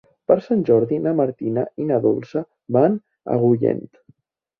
Per 0.29 0.35
Sant 0.43 0.61
Jordi 0.69 0.97
na 1.07 1.11
Martina 1.19 1.65
i 1.83 1.85
na 1.89 1.99
Dolça 2.05 2.41
van 2.79 2.97
a 2.97 3.37
Agullent. 3.37 3.85